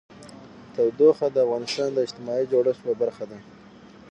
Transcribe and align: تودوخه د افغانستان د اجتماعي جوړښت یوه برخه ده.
تودوخه 0.75 1.27
د 1.31 1.37
افغانستان 1.45 1.89
د 1.93 1.97
اجتماعي 2.05 2.45
جوړښت 2.51 2.81
یوه 2.83 2.95
برخه 3.01 3.25
ده. 3.31 3.37